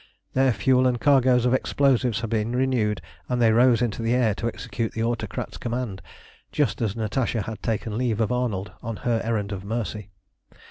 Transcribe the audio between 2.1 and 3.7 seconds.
had been renewed, and they